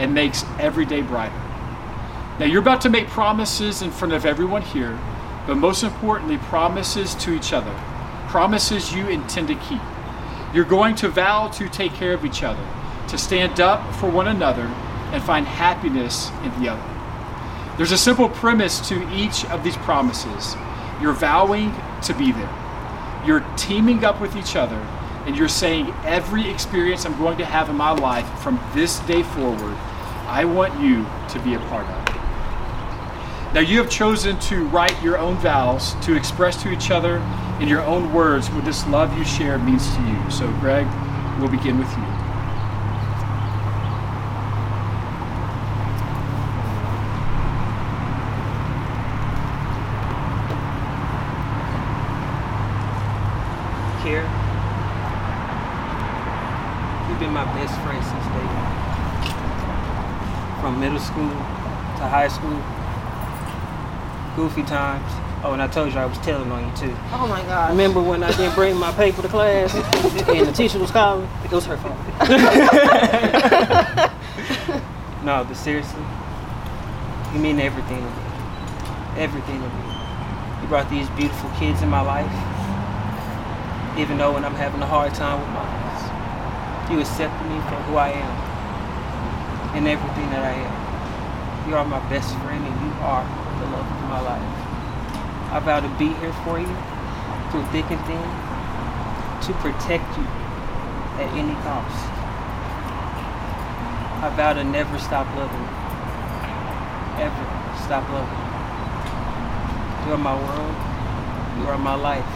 and 0.00 0.12
makes 0.12 0.44
every 0.58 0.84
day 0.84 1.02
brighter. 1.02 1.40
Now, 2.40 2.46
you're 2.46 2.62
about 2.62 2.80
to 2.80 2.90
make 2.90 3.06
promises 3.06 3.82
in 3.82 3.92
front 3.92 4.14
of 4.14 4.26
everyone 4.26 4.62
here, 4.62 4.98
but 5.46 5.56
most 5.56 5.84
importantly, 5.84 6.38
promises 6.38 7.14
to 7.16 7.32
each 7.32 7.52
other 7.52 7.74
promises 8.30 8.94
you 8.94 9.08
intend 9.08 9.48
to 9.48 9.56
keep. 9.56 9.80
You're 10.54 10.64
going 10.64 10.94
to 10.96 11.08
vow 11.08 11.48
to 11.48 11.68
take 11.68 11.92
care 11.94 12.14
of 12.14 12.24
each 12.24 12.44
other, 12.44 12.64
to 13.08 13.18
stand 13.18 13.58
up 13.58 13.92
for 13.96 14.08
one 14.08 14.28
another, 14.28 14.62
and 15.12 15.20
find 15.20 15.44
happiness 15.44 16.30
in 16.44 16.62
the 16.62 16.70
other. 16.70 17.76
There's 17.76 17.90
a 17.90 17.98
simple 17.98 18.28
premise 18.28 18.88
to 18.88 19.12
each 19.12 19.44
of 19.46 19.64
these 19.64 19.76
promises. 19.78 20.54
You're 21.02 21.12
vowing 21.12 21.74
to 22.02 22.14
be 22.14 22.30
there. 22.30 23.22
You're 23.26 23.44
teaming 23.56 24.04
up 24.04 24.20
with 24.20 24.36
each 24.36 24.54
other, 24.54 24.78
and 25.26 25.36
you're 25.36 25.48
saying, 25.48 25.92
Every 26.04 26.48
experience 26.48 27.04
I'm 27.04 27.18
going 27.18 27.38
to 27.38 27.44
have 27.44 27.68
in 27.68 27.76
my 27.76 27.90
life 27.90 28.28
from 28.38 28.60
this 28.74 29.00
day 29.00 29.24
forward, 29.24 29.76
I 30.30 30.44
want 30.44 30.80
you 30.80 31.04
to 31.28 31.40
be 31.40 31.54
a 31.54 31.58
part 31.68 31.86
of. 31.86 33.52
Now, 33.52 33.60
you 33.60 33.78
have 33.78 33.90
chosen 33.90 34.38
to 34.40 34.64
write 34.66 35.02
your 35.02 35.18
own 35.18 35.36
vows 35.38 35.94
to 36.06 36.14
express 36.16 36.62
to 36.62 36.70
each 36.70 36.92
other 36.92 37.16
in 37.60 37.66
your 37.66 37.82
own 37.82 38.12
words 38.14 38.48
what 38.50 38.64
this 38.64 38.86
love 38.86 39.16
you 39.18 39.24
share 39.24 39.58
means 39.58 39.92
to 39.96 40.02
you. 40.02 40.30
So, 40.30 40.48
Greg, 40.60 40.86
we'll 41.40 41.48
begin 41.48 41.78
with 41.78 41.90
you. 41.90 42.04
Here, 54.04 54.40
been 57.20 57.34
my 57.34 57.44
best 57.52 57.78
friend 57.82 58.02
since 58.02 58.24
day 58.32 58.46
one. 58.48 58.80
From 60.62 60.80
middle 60.80 60.98
school 60.98 61.28
to 61.28 62.08
high 62.08 62.28
school. 62.28 62.56
Goofy 64.40 64.62
times. 64.62 65.04
Oh, 65.44 65.52
and 65.52 65.60
I 65.60 65.68
told 65.68 65.92
you 65.92 65.98
I 65.98 66.06
was 66.06 66.16
telling 66.20 66.50
on 66.50 66.64
you 66.64 66.72
too. 66.74 66.96
Oh 67.12 67.26
my 67.28 67.42
God. 67.42 67.72
Remember 67.72 68.00
when 68.00 68.22
I 68.22 68.30
didn't 68.30 68.54
bring 68.54 68.74
my 68.74 68.90
paper 68.92 69.20
to 69.20 69.28
class 69.28 69.74
and 69.74 70.46
the 70.46 70.52
teacher 70.52 70.78
was 70.78 70.90
calling? 70.90 71.28
It 71.44 71.52
was 71.52 71.66
her 71.66 71.76
fault. 71.76 71.94
no, 75.26 75.44
but 75.44 75.54
seriously, 75.54 76.02
you 77.34 77.38
mean 77.38 77.60
everything 77.60 77.98
to 77.98 78.02
me. 78.02 78.10
Everything 79.18 79.60
to 79.60 79.68
me. 79.68 79.82
You 80.62 80.68
brought 80.68 80.88
these 80.88 81.10
beautiful 81.10 81.50
kids 81.58 81.82
in 81.82 81.90
my 81.90 82.00
life. 82.00 82.32
Even 83.98 84.16
though 84.16 84.32
when 84.32 84.46
I'm 84.46 84.54
having 84.54 84.80
a 84.80 84.86
hard 84.86 85.12
time 85.12 85.38
with 85.38 85.50
mine, 85.50 86.90
you 86.90 86.98
accepted 86.98 87.46
me 87.46 87.60
for 87.68 87.76
who 87.92 87.96
I 87.96 88.08
am 88.08 89.76
and 89.76 89.86
everything 89.86 90.30
that 90.30 90.42
I 90.42 90.54
am. 90.56 90.72
You 91.68 91.76
are 91.76 91.84
my 91.84 92.00
best 92.08 92.34
friend 92.38 92.64
and 92.64 92.80
you 92.80 92.90
are 93.04 93.39
the 93.60 93.66
love 93.66 93.84
of 93.84 94.08
my 94.08 94.20
life. 94.20 94.50
I 95.52 95.60
vow 95.60 95.80
to 95.80 95.88
be 96.00 96.14
here 96.18 96.32
for 96.44 96.58
you 96.58 96.72
through 97.52 97.64
thick 97.74 97.84
and 97.92 98.00
thin 98.08 98.24
to 99.44 99.52
protect 99.60 100.08
you 100.16 100.24
at 101.20 101.28
any 101.36 101.54
cost. 101.60 102.00
I 104.24 104.32
vow 104.36 104.52
to 104.54 104.64
never 104.64 104.98
stop 104.98 105.26
loving 105.36 105.60
you. 105.60 105.80
Ever 107.20 107.44
stop 107.84 108.08
loving 108.08 108.40
you. 108.40 108.50
You 110.06 110.14
are 110.14 110.22
my 110.22 110.36
world. 110.36 110.76
You 111.58 111.68
are 111.68 111.78
my 111.78 111.94
life. 111.94 112.32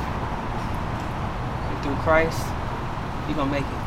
And 1.71 1.83
through 1.83 1.97
Christ, 2.05 2.45
you're 3.27 3.37
going 3.37 3.49
to 3.49 3.57
make 3.61 3.65
it. 3.65 3.85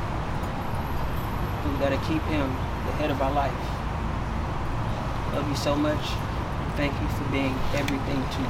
We 1.68 1.78
got 1.80 1.90
to 1.90 2.02
keep 2.08 2.24
him 2.24 2.50
the 2.86 2.94
head 2.94 3.12
of 3.12 3.22
our 3.22 3.32
life. 3.32 3.54
Love 5.34 5.50
you 5.50 5.56
so 5.56 5.76
much. 5.76 6.27
Thank 6.78 6.94
you 7.02 7.08
for 7.08 7.24
being 7.32 7.56
everything 7.74 8.22
to 8.22 8.40
me. 8.40 8.50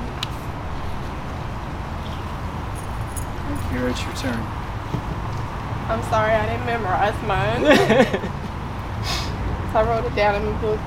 Here, 3.72 3.88
it's 3.88 4.03
your 4.03 4.13
turn. 4.15 4.43
I'm 5.88 6.03
sorry, 6.10 6.34
I 6.34 6.46
didn't 6.46 6.65
memorize 6.65 7.15
mine. 7.24 7.63
so 9.72 9.79
I 9.79 9.84
wrote 9.88 10.03
it 10.03 10.13
down 10.13 10.36
in 10.36 10.43
the 10.46 10.51
book. 10.60 10.77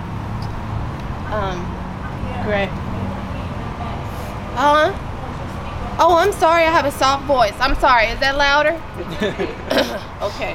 Um, 1.32 1.64
great. 2.44 2.68
Uh, 4.54 4.92
oh, 5.98 6.16
I'm 6.18 6.32
sorry, 6.32 6.64
I 6.64 6.70
have 6.70 6.84
a 6.84 6.92
soft 6.92 7.24
voice. 7.24 7.54
I'm 7.58 7.74
sorry, 7.76 8.08
is 8.08 8.20
that 8.20 8.36
louder? 8.36 8.72
okay. 10.22 10.52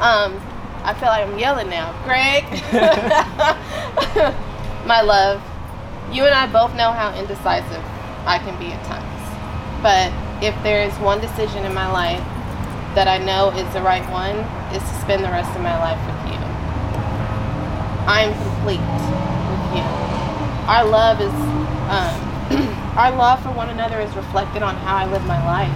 Um, 0.00 0.40
I 0.82 0.92
feel 0.98 1.08
like 1.08 1.28
I'm 1.28 1.38
yelling 1.38 1.68
now. 1.70 1.92
Greg, 2.02 2.42
my 4.86 5.02
love, 5.02 5.40
you 6.12 6.24
and 6.24 6.34
I 6.34 6.50
both 6.50 6.74
know 6.74 6.90
how 6.90 7.14
indecisive 7.14 7.84
I 8.26 8.38
can 8.42 8.58
be 8.58 8.74
at 8.74 8.82
times. 8.84 9.20
But 9.82 10.10
if 10.42 10.54
there 10.62 10.82
is 10.82 10.92
one 10.98 11.20
decision 11.20 11.64
in 11.64 11.72
my 11.72 11.90
life 11.90 12.22
that 12.94 13.06
I 13.06 13.18
know 13.18 13.50
is 13.54 13.66
the 13.72 13.82
right 13.82 14.04
one, 14.10 14.42
is 14.74 14.82
to 14.82 14.94
spend 15.00 15.22
the 15.22 15.30
rest 15.30 15.54
of 15.54 15.62
my 15.62 15.78
life 15.78 15.98
with 16.02 16.34
you. 16.34 16.40
I 18.10 18.26
am 18.26 18.34
complete 18.34 18.82
with 18.82 19.64
you. 19.78 19.86
Our 20.66 20.84
love 20.84 21.22
is, 21.22 21.34
um, 21.86 22.18
our 22.98 23.14
love 23.14 23.42
for 23.42 23.52
one 23.54 23.70
another 23.70 24.00
is 24.00 24.10
reflected 24.16 24.62
on 24.62 24.74
how 24.82 24.96
I 24.96 25.06
live 25.06 25.24
my 25.26 25.38
life. 25.46 25.70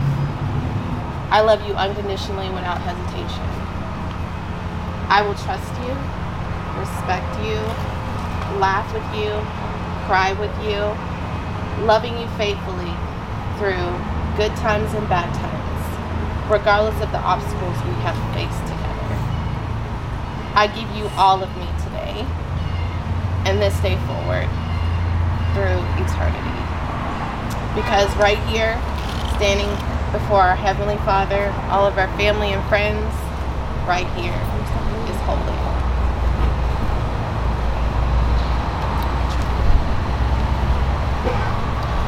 I 1.31 1.41
love 1.41 1.63
you 1.67 1.75
unconditionally 1.75 2.51
without 2.51 2.83
hesitation. 2.83 3.47
I 5.07 5.23
will 5.23 5.39
trust 5.47 5.71
you, 5.87 5.95
respect 6.83 7.31
you, 7.47 7.59
laugh 8.59 8.87
with 8.91 9.07
you, 9.15 9.31
cry 10.07 10.33
with 10.35 10.53
you, 10.61 10.81
loving 11.87 12.17
you 12.19 12.29
faithfully 12.37 12.93
through 13.57 13.89
good 14.37 14.55
times 14.61 14.93
and 14.93 15.09
bad 15.09 15.33
times, 15.33 16.51
regardless 16.51 17.01
of 17.01 17.11
the 17.13 17.21
obstacles 17.21 17.77
we 17.89 17.95
have 18.05 18.17
faced 18.37 18.61
together. 18.69 19.17
I 20.55 20.69
give 20.69 20.91
you 20.97 21.09
all 21.17 21.43
of 21.43 21.51
me 21.57 21.67
today 21.83 22.27
and 23.49 23.61
this 23.61 23.75
day 23.81 23.97
forward 24.07 24.49
through 25.57 25.81
eternity. 26.05 26.61
Because 27.75 28.15
right 28.17 28.39
here, 28.53 28.77
standing 29.37 29.71
before 30.13 30.41
our 30.41 30.57
Heavenly 30.57 30.97
Father, 30.99 31.53
all 31.71 31.87
of 31.87 31.99
our 31.99 32.09
family 32.17 32.53
and 32.53 32.63
friends, 32.69 33.13
right 33.89 34.07
here 34.15 34.37
is 35.11 35.21
holy. 35.27 35.64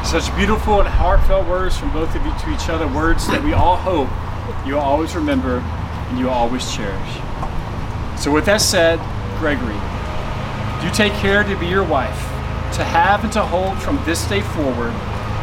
Such 0.07 0.33
beautiful 0.37 0.79
and 0.79 0.87
heartfelt 0.87 1.49
words 1.49 1.77
from 1.77 1.91
both 1.91 2.15
of 2.15 2.25
you 2.25 2.31
to 2.31 2.53
each 2.53 2.69
other, 2.69 2.87
words 2.87 3.27
that 3.27 3.43
we 3.43 3.51
all 3.51 3.75
hope 3.75 4.07
you'll 4.65 4.79
always 4.79 5.13
remember 5.15 5.57
and 5.59 6.17
you'll 6.17 6.29
always 6.29 6.73
cherish. 6.73 7.13
So, 8.17 8.31
with 8.31 8.45
that 8.45 8.61
said, 8.61 8.99
Gregory, 9.37 9.75
do 10.81 10.89
take 10.95 11.11
care 11.19 11.43
to 11.43 11.59
be 11.59 11.67
your 11.67 11.83
wife, 11.83 12.17
to 12.77 12.85
have 12.85 13.25
and 13.25 13.33
to 13.33 13.41
hold 13.41 13.77
from 13.79 14.01
this 14.05 14.25
day 14.29 14.39
forward, 14.39 14.93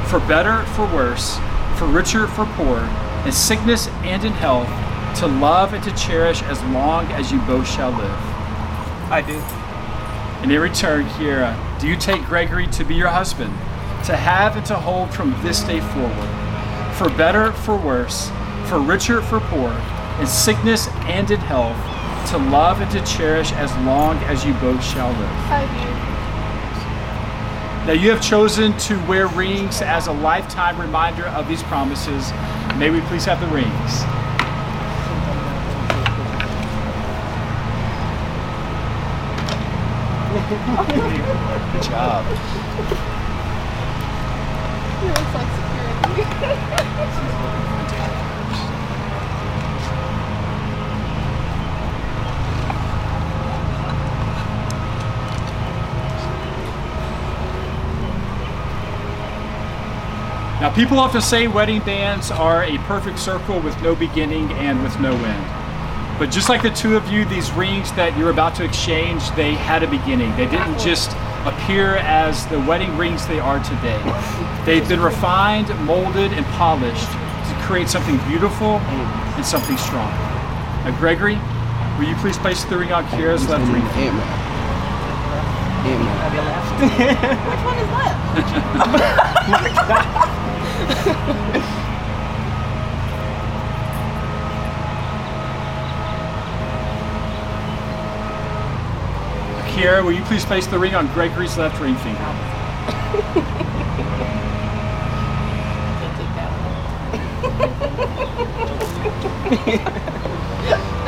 for 0.08 0.18
better, 0.20 0.62
for 0.72 0.86
worse, 0.86 1.36
for 1.76 1.84
richer, 1.84 2.26
for 2.26 2.46
poorer, 2.56 2.88
in 3.26 3.32
sickness 3.32 3.88
and 4.02 4.24
in 4.24 4.32
health, 4.32 4.68
to 5.18 5.26
love 5.26 5.74
and 5.74 5.84
to 5.84 5.94
cherish 5.94 6.42
as 6.44 6.62
long 6.72 7.04
as 7.12 7.30
you 7.30 7.38
both 7.40 7.68
shall 7.68 7.90
live. 7.90 8.20
I 9.12 9.22
do. 9.26 9.36
And 10.42 10.50
in 10.50 10.58
return, 10.58 11.04
Kiara, 11.10 11.54
do 11.78 11.86
you 11.86 11.96
take 11.96 12.24
Gregory 12.24 12.66
to 12.68 12.82
be 12.82 12.94
your 12.94 13.08
husband, 13.08 13.52
to 14.04 14.14
have 14.14 14.56
and 14.56 14.66
to 14.66 14.74
hold 14.74 15.12
from 15.14 15.34
this 15.42 15.62
day 15.62 15.80
forward, 15.80 16.94
for 16.94 17.08
better, 17.16 17.52
for 17.52 17.74
worse, 17.74 18.28
for 18.66 18.78
richer, 18.78 19.22
for 19.22 19.40
poor, 19.40 19.70
in 20.20 20.26
sickness 20.26 20.88
and 21.06 21.30
in 21.30 21.40
health, 21.40 21.76
to 22.30 22.36
love 22.36 22.82
and 22.82 22.90
to 22.90 23.02
cherish 23.04 23.50
as 23.52 23.74
long 23.86 24.18
as 24.24 24.44
you 24.44 24.52
both 24.54 24.84
shall 24.84 25.08
live? 25.08 25.30
Now, 27.86 27.92
you 27.92 28.10
have 28.10 28.20
chosen 28.22 28.76
to 28.78 28.98
wear 29.06 29.26
rings 29.28 29.80
as 29.80 30.06
a 30.06 30.12
lifetime 30.12 30.78
reminder 30.78 31.24
of 31.28 31.48
these 31.48 31.62
promises. 31.62 32.30
May 32.76 32.90
we 32.90 33.00
please 33.02 33.24
have 33.24 33.40
the 33.40 33.46
rings? 33.46 34.04
Good 41.72 41.82
job. 41.82 43.14
do. 45.04 45.10
It 45.10 45.18
looks 45.18 45.34
like 45.34 45.48
security. 45.54 46.03
Now, 60.64 60.74
people 60.74 60.98
often 60.98 61.20
say 61.20 61.46
wedding 61.46 61.80
bands 61.80 62.30
are 62.30 62.64
a 62.64 62.78
perfect 62.86 63.18
circle 63.18 63.60
with 63.60 63.78
no 63.82 63.94
beginning 63.94 64.50
and 64.52 64.82
with 64.82 64.98
no 64.98 65.12
end. 65.12 66.18
But 66.18 66.30
just 66.30 66.48
like 66.48 66.62
the 66.62 66.70
two 66.70 66.96
of 66.96 67.06
you, 67.10 67.26
these 67.26 67.52
rings 67.52 67.92
that 67.92 68.16
you're 68.16 68.30
about 68.30 68.54
to 68.54 68.64
exchange, 68.64 69.28
they 69.32 69.52
had 69.52 69.82
a 69.82 69.86
beginning. 69.86 70.34
They 70.36 70.46
didn't 70.46 70.78
just 70.78 71.10
appear 71.44 71.96
as 71.96 72.46
the 72.46 72.58
wedding 72.60 72.96
rings 72.96 73.26
they 73.26 73.38
are 73.38 73.62
today. 73.62 74.00
They've 74.64 74.88
been 74.88 75.00
refined, 75.00 75.68
molded, 75.84 76.32
and 76.32 76.46
polished 76.56 77.10
to 77.10 77.54
create 77.62 77.88
something 77.88 78.16
beautiful 78.28 78.78
and 78.78 79.44
something 79.44 79.76
strong. 79.76 80.10
Now, 80.84 80.96
Gregory, 80.98 81.38
will 81.98 82.08
you 82.08 82.16
please 82.16 82.38
place 82.38 82.64
the 82.64 82.78
ring 82.78 82.92
on 82.92 83.06
Kiara's 83.08 83.46
left 83.48 83.70
ring? 83.72 83.82
Ant-Man. 83.82 84.28
Ant-Man. 85.86 86.16
Have 86.24 86.34
you 86.34 86.40
left? 86.40 86.80
Which 87.48 87.64
one 87.64 87.78
is 87.78 87.88
left? 87.92 88.14
Oh 91.56 91.60
Kiara, 99.74 100.04
will 100.04 100.12
you 100.12 100.22
please 100.22 100.44
place 100.44 100.68
the 100.68 100.78
ring 100.78 100.94
on 100.94 101.08
Gregory's 101.08 101.58
left 101.58 101.80
ring 101.80 101.96
finger? 101.96 102.18
Can't 105.98 106.16
take 106.16 106.32
that 106.38 106.50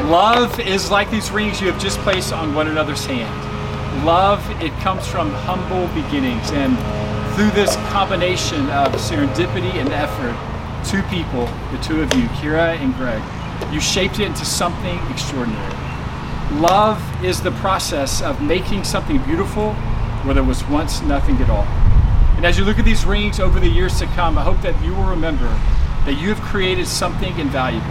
one. 0.03 0.11
Love 0.11 0.59
is 0.59 0.91
like 0.91 1.09
these 1.13 1.31
rings 1.31 1.61
you 1.61 1.71
have 1.71 1.81
just 1.81 2.01
placed 2.01 2.33
on 2.33 2.57
one 2.57 2.67
another's 2.67 3.07
hand. 3.07 4.05
Love, 4.05 4.45
it 4.61 4.73
comes 4.81 5.07
from 5.07 5.31
humble 5.31 5.87
beginnings, 5.95 6.51
and 6.51 6.77
through 7.37 7.53
this 7.53 7.77
combination 7.93 8.69
of 8.71 8.93
serendipity 8.95 9.75
and 9.75 9.91
effort, 9.91 10.35
two 10.85 11.05
people, 11.05 11.47
the 11.71 11.79
two 11.85 12.03
of 12.03 12.13
you, 12.15 12.27
Kiara 12.41 12.77
and 12.81 12.93
Greg, 12.97 13.23
You 13.73 13.81
shaped 13.81 14.19
it 14.19 14.27
into 14.27 14.45
something 14.45 14.99
extraordinary. 15.09 15.86
Love 16.53 17.03
is 17.25 17.43
the 17.43 17.51
process 17.53 18.23
of 18.23 18.41
making 18.41 18.85
something 18.85 19.21
beautiful 19.25 19.73
where 20.23 20.35
there 20.35 20.45
was 20.45 20.65
once 20.69 21.03
nothing 21.03 21.37
at 21.39 21.51
all. 21.51 21.65
And 22.37 22.47
as 22.47 22.57
you 22.57 22.65
look 22.65 22.79
at 22.79 22.85
these 22.85 23.05
rings 23.05 23.41
over 23.41 23.59
the 23.59 23.69
years 23.69 23.99
to 23.99 24.07
come, 24.07 24.39
I 24.39 24.43
hope 24.43 24.61
that 24.63 24.81
you 24.85 24.95
will 24.95 25.05
remember 25.05 25.49
that 26.05 26.15
you 26.21 26.29
have 26.29 26.41
created 26.41 26.87
something 26.87 27.37
invaluable. 27.37 27.87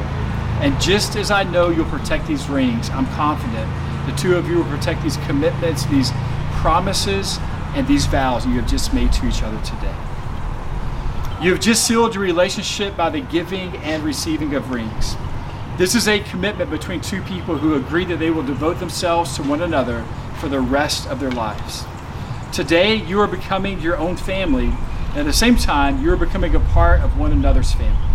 And 0.61 0.79
just 0.79 1.17
as 1.17 1.31
I 1.31 1.43
know 1.43 1.69
you'll 1.69 1.89
protect 1.89 2.27
these 2.27 2.47
rings, 2.47 2.89
I'm 2.91 3.07
confident 3.07 3.69
the 4.05 4.15
two 4.15 4.37
of 4.37 4.47
you 4.47 4.57
will 4.57 4.77
protect 4.77 5.03
these 5.03 5.17
commitments, 5.17 5.85
these 5.87 6.11
promises, 6.51 7.39
and 7.75 7.85
these 7.87 8.05
vows 8.05 8.45
you 8.45 8.53
have 8.53 8.69
just 8.69 8.93
made 8.93 9.11
to 9.13 9.27
each 9.27 9.43
other 9.43 9.59
today. 9.65 9.95
You 11.41 11.51
have 11.51 11.59
just 11.59 11.85
sealed 11.85 12.15
your 12.15 12.23
relationship 12.23 12.95
by 12.95 13.09
the 13.09 13.19
giving 13.19 13.75
and 13.77 14.01
receiving 14.01 14.55
of 14.55 14.71
rings. 14.71 15.17
This 15.77 15.93
is 15.93 16.07
a 16.07 16.21
commitment 16.21 16.69
between 16.69 17.01
two 17.01 17.21
people 17.23 17.57
who 17.57 17.75
agree 17.75 18.05
that 18.05 18.17
they 18.17 18.31
will 18.31 18.43
devote 18.43 18.79
themselves 18.79 19.35
to 19.35 19.43
one 19.43 19.61
another 19.61 20.05
for 20.39 20.47
the 20.47 20.61
rest 20.61 21.05
of 21.07 21.19
their 21.19 21.31
lives. 21.31 21.83
Today, 22.53 22.95
you 22.95 23.19
are 23.19 23.27
becoming 23.27 23.81
your 23.81 23.97
own 23.97 24.15
family, 24.15 24.67
and 24.67 25.17
at 25.17 25.25
the 25.25 25.33
same 25.33 25.57
time, 25.57 26.01
you 26.01 26.13
are 26.13 26.15
becoming 26.15 26.55
a 26.55 26.61
part 26.61 27.01
of 27.01 27.19
one 27.19 27.33
another's 27.33 27.73
family. 27.73 28.07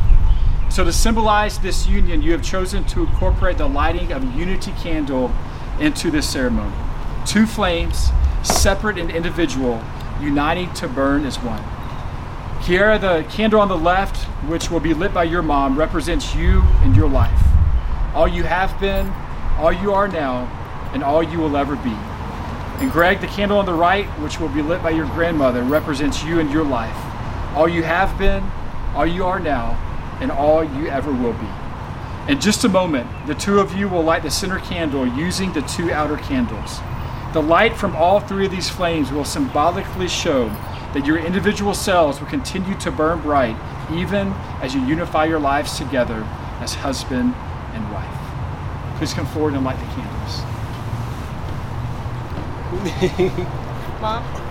So, 0.71 0.85
to 0.85 0.93
symbolize 0.93 1.59
this 1.59 1.87
union, 1.87 2.23
you 2.23 2.33
have 2.33 2.43
chosen 2.43 2.83
to 2.85 3.00
incorporate 3.00 3.59
the 3.59 3.69
lighting 3.69 4.11
of 4.11 4.23
a 4.23 4.38
unity 4.38 4.73
candle 4.81 5.31
into 5.79 6.11
this 6.11 6.26
ceremony. 6.26 6.75
Two 7.26 7.45
flames, 7.45 8.09
separate 8.43 8.97
and 8.97 9.11
individual, 9.11 9.83
uniting 10.19 10.73
to 10.75 10.88
burn 10.88 11.26
as 11.26 11.37
one. 11.37 11.62
Kiara, 12.62 12.99
the 12.99 13.29
candle 13.31 13.61
on 13.61 13.69
the 13.69 13.76
left, 13.76 14.25
which 14.49 14.71
will 14.71 14.81
be 14.81 14.95
lit 14.95 15.12
by 15.12 15.25
your 15.25 15.43
mom, 15.43 15.79
represents 15.79 16.35
you 16.35 16.62
and 16.83 16.97
your 16.97 17.09
life. 17.09 17.50
All 18.14 18.26
you 18.26 18.43
have 18.43 18.79
been, 18.81 19.12
all 19.59 19.73
you 19.73 19.93
are 19.93 20.09
now, 20.09 20.49
and 20.93 21.05
all 21.05 21.23
you 21.23 21.38
will 21.38 21.57
ever 21.57 21.76
be. 21.76 21.95
And 22.81 22.90
Greg, 22.90 23.21
the 23.21 23.29
candle 23.29 23.59
on 23.59 23.67
the 23.67 23.75
right, 23.75 24.07
which 24.21 24.40
will 24.40 24.49
be 24.49 24.62
lit 24.62 24.83
by 24.83 24.90
your 24.90 25.07
grandmother, 25.07 25.62
represents 25.62 26.25
you 26.25 26.40
and 26.40 26.50
your 26.50 26.64
life. 26.64 26.97
All 27.55 27.69
you 27.69 27.83
have 27.83 28.19
been, 28.19 28.43
all 28.95 29.07
you 29.07 29.25
are 29.25 29.38
now, 29.38 29.79
and 30.21 30.31
all 30.33 30.64
you 30.64 30.88
ever 30.88 31.12
will 31.12 31.35
be. 31.35 32.33
In 32.33 32.40
just 32.40 32.64
a 32.64 32.69
moment, 32.69 33.09
the 33.26 33.35
two 33.35 33.61
of 33.61 33.75
you 33.75 33.88
will 33.88 34.02
light 34.02 34.23
the 34.23 34.31
center 34.31 34.59
candle 34.59 35.07
using 35.07 35.52
the 35.52 35.62
two 35.62 35.93
outer 35.93 36.17
candles. 36.17 36.81
The 37.33 37.43
light 37.43 37.76
from 37.76 37.95
all 37.95 38.19
three 38.19 38.47
of 38.47 38.50
these 38.50 38.69
flames 38.69 39.12
will 39.12 39.25
symbolically 39.25 40.09
show 40.09 40.49
that 40.95 41.07
your 41.07 41.19
individual 41.19 41.75
cells 41.75 42.21
will 42.21 42.29
continue 42.29 42.75
to 42.81 42.90
burn 42.90 43.21
bright 43.21 43.57
even 43.93 44.33
as 44.62 44.75
you 44.75 44.85
unify 44.85 45.26
your 45.26 45.38
lives 45.38 45.79
together 45.79 46.26
as 46.61 46.75
husband 46.75 47.35
and 47.75 47.93
wife. 47.93 48.97
Please 48.99 49.12
come 49.15 49.27
forward 49.27 49.55
and 49.55 49.65
light 49.65 49.79
the 49.79 49.87
candles. 49.95 50.43
Mom? 54.00 54.50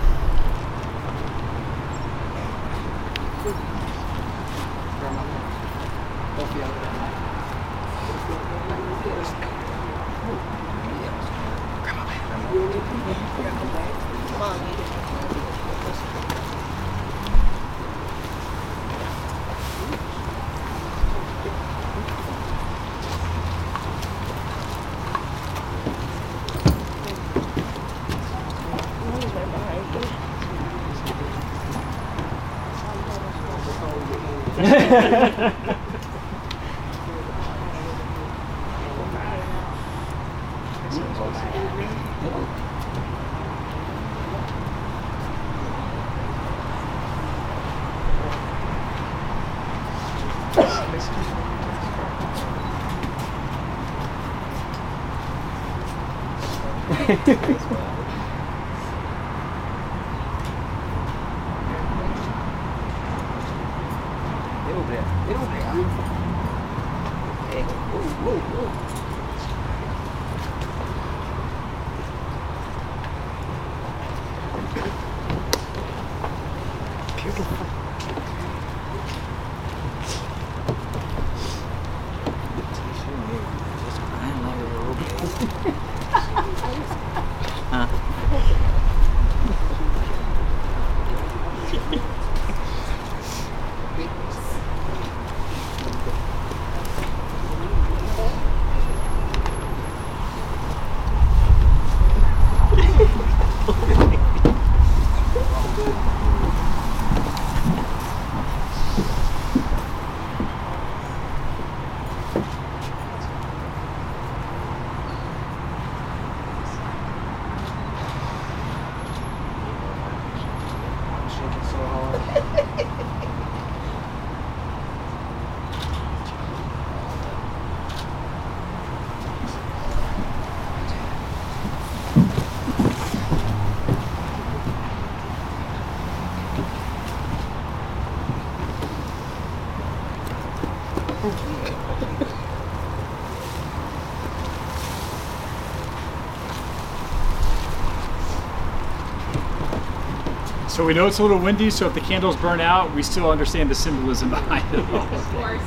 So 150.79 150.85
we 150.85 150.93
know 150.93 151.07
it's 151.07 151.19
a 151.19 151.21
little 151.21 151.39
windy, 151.39 151.69
so 151.71 151.87
if 151.87 151.93
the 151.93 151.99
candles 151.99 152.37
burn 152.37 152.61
out, 152.61 152.95
we 152.95 153.03
still 153.03 153.29
understand 153.29 153.69
the 153.69 153.75
symbolism 153.75 154.29
behind 154.29 154.73
it 154.73 154.79
all. 154.91 155.05
Of 155.13 155.25
course. 155.25 155.61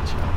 Good 0.00 0.08
job, 0.10 0.34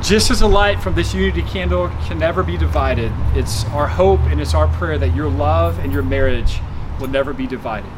guys. 0.00 0.08
Just 0.08 0.30
as 0.30 0.40
a 0.40 0.46
light 0.46 0.80
from 0.82 0.94
this 0.94 1.12
unity 1.12 1.42
candle 1.42 1.90
can 2.06 2.18
never 2.18 2.42
be 2.42 2.56
divided, 2.56 3.12
it's 3.34 3.66
our 3.66 3.86
hope 3.86 4.20
and 4.20 4.40
it's 4.40 4.54
our 4.54 4.68
prayer 4.78 4.96
that 4.96 5.14
your 5.14 5.28
love 5.28 5.78
and 5.80 5.92
your 5.92 6.02
marriage 6.02 6.58
will 6.98 7.08
never 7.08 7.34
be 7.34 7.46
divided. 7.46 7.92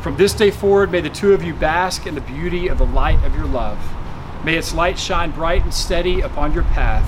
From 0.00 0.16
this 0.16 0.34
day 0.34 0.50
forward, 0.50 0.90
may 0.90 1.02
the 1.02 1.10
two 1.10 1.32
of 1.34 1.44
you 1.44 1.54
bask 1.54 2.04
in 2.08 2.16
the 2.16 2.20
beauty 2.20 2.66
of 2.66 2.78
the 2.78 2.86
light 2.86 3.22
of 3.22 3.32
your 3.36 3.46
love. 3.46 3.78
May 4.46 4.54
its 4.54 4.72
light 4.72 4.96
shine 4.96 5.32
bright 5.32 5.64
and 5.64 5.74
steady 5.74 6.20
upon 6.20 6.52
your 6.52 6.62
path, 6.62 7.04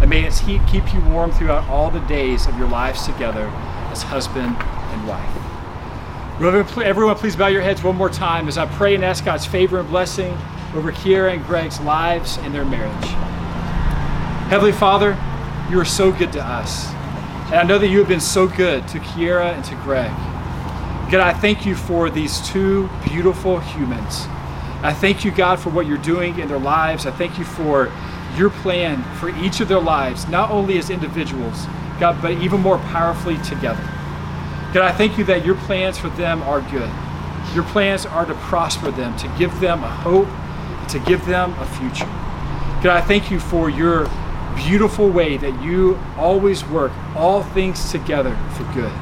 and 0.00 0.08
may 0.08 0.22
its 0.22 0.38
heat 0.38 0.60
keep 0.68 0.94
you 0.94 1.00
warm 1.00 1.32
throughout 1.32 1.68
all 1.68 1.90
the 1.90 1.98
days 1.98 2.46
of 2.46 2.56
your 2.56 2.68
lives 2.68 3.04
together 3.04 3.50
as 3.90 4.04
husband 4.04 4.56
and 4.92 5.08
wife. 5.08 6.78
Everyone- 6.84 7.16
please 7.16 7.34
bow 7.34 7.48
your 7.48 7.62
heads 7.62 7.82
one 7.82 7.96
more 7.96 8.08
time 8.08 8.46
as 8.46 8.56
I 8.56 8.66
pray 8.66 8.94
and 8.94 9.04
ask 9.04 9.24
God's 9.24 9.44
favor 9.44 9.80
and 9.80 9.90
blessing 9.90 10.38
over 10.76 10.92
Kiara 10.92 11.32
and 11.32 11.44
Greg's 11.44 11.80
lives 11.80 12.38
and 12.44 12.54
their 12.54 12.64
marriage. 12.64 13.08
Heavenly 14.48 14.70
Father, 14.70 15.16
you 15.68 15.80
are 15.80 15.84
so 15.84 16.12
good 16.12 16.30
to 16.34 16.44
us. 16.44 16.88
And 17.46 17.56
I 17.56 17.62
know 17.64 17.78
that 17.78 17.88
you 17.88 17.98
have 17.98 18.06
been 18.06 18.20
so 18.20 18.46
good 18.46 18.86
to 18.86 19.00
Kiara 19.00 19.52
and 19.52 19.64
to 19.64 19.74
Greg. 19.74 20.12
God, 21.10 21.20
I 21.20 21.32
thank 21.32 21.66
you 21.66 21.74
for 21.74 22.10
these 22.10 22.40
two 22.42 22.88
beautiful 23.04 23.58
humans. 23.58 24.28
I 24.86 24.92
thank 24.92 25.24
you, 25.24 25.32
God, 25.32 25.58
for 25.58 25.70
what 25.70 25.88
you're 25.88 25.98
doing 25.98 26.38
in 26.38 26.46
their 26.46 26.60
lives. 26.60 27.06
I 27.06 27.10
thank 27.10 27.40
you 27.40 27.44
for 27.44 27.92
your 28.36 28.50
plan 28.50 29.02
for 29.18 29.30
each 29.30 29.60
of 29.60 29.66
their 29.66 29.80
lives, 29.80 30.28
not 30.28 30.52
only 30.52 30.78
as 30.78 30.90
individuals, 30.90 31.66
God, 31.98 32.22
but 32.22 32.30
even 32.40 32.60
more 32.60 32.78
powerfully 32.78 33.36
together. 33.38 33.82
God, 34.72 34.84
I 34.84 34.92
thank 34.92 35.18
you 35.18 35.24
that 35.24 35.44
your 35.44 35.56
plans 35.56 35.98
for 35.98 36.08
them 36.10 36.40
are 36.44 36.60
good. 36.70 36.88
Your 37.52 37.64
plans 37.64 38.06
are 38.06 38.24
to 38.26 38.34
prosper 38.34 38.92
them, 38.92 39.16
to 39.16 39.28
give 39.36 39.58
them 39.58 39.82
a 39.82 39.90
hope, 39.90 40.28
to 40.90 41.00
give 41.00 41.26
them 41.26 41.52
a 41.58 41.66
future. 41.66 42.06
God, 42.80 42.96
I 42.96 43.00
thank 43.00 43.28
you 43.28 43.40
for 43.40 43.68
your 43.68 44.08
beautiful 44.54 45.10
way 45.10 45.36
that 45.36 45.64
you 45.64 45.98
always 46.16 46.64
work 46.64 46.92
all 47.16 47.42
things 47.42 47.90
together 47.90 48.38
for 48.52 48.62
good. 48.72 48.92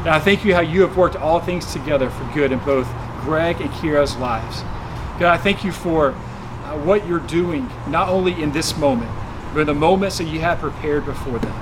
And 0.00 0.08
I 0.08 0.18
thank 0.18 0.44
you 0.44 0.54
how 0.54 0.60
you 0.60 0.82
have 0.82 0.98
worked 0.98 1.16
all 1.16 1.40
things 1.40 1.72
together 1.72 2.10
for 2.10 2.24
good 2.34 2.52
in 2.52 2.58
both 2.58 2.86
Greg 3.22 3.58
and 3.62 3.72
Kiara's 3.72 4.14
lives. 4.18 4.64
God, 5.20 5.34
I 5.34 5.36
thank 5.36 5.64
you 5.64 5.70
for 5.70 6.12
uh, 6.12 6.78
what 6.78 7.06
you're 7.06 7.20
doing, 7.20 7.68
not 7.88 8.08
only 8.08 8.42
in 8.42 8.52
this 8.52 8.74
moment, 8.78 9.10
but 9.52 9.60
in 9.60 9.66
the 9.66 9.74
moments 9.74 10.16
that 10.16 10.24
you 10.24 10.40
have 10.40 10.60
prepared 10.60 11.04
before 11.04 11.38
them. 11.38 11.52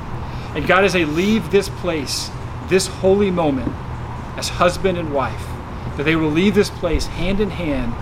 And 0.55 0.65
God, 0.65 0.85
as 0.85 0.93
they 0.93 1.05
leave 1.05 1.51
this 1.51 1.69
place, 1.69 2.31
this 2.69 2.87
holy 2.87 3.33
moment, 3.33 3.75
as 4.37 4.49
husband 4.49 4.97
and 4.97 5.13
wife, 5.13 5.45
that 5.97 6.05
they 6.05 6.15
will 6.15 6.31
leave 6.31 6.55
this 6.55 6.71
place 6.71 7.07
hand 7.07 7.41
in 7.41 7.51
hand, 7.51 7.93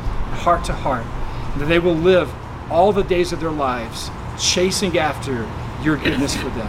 heart 0.41 0.63
to 0.65 0.75
heart, 0.75 1.07
and 1.55 1.63
that 1.63 1.67
they 1.71 1.79
will 1.79 1.95
live 1.97 2.31
all 2.71 2.93
the 2.93 3.05
days 3.05 3.33
of 3.33 3.41
their 3.41 3.51
lives 3.51 4.11
chasing 4.39 4.99
after 4.99 5.49
your 5.83 5.97
goodness 5.97 6.37
for 6.37 6.51
them. 6.51 6.69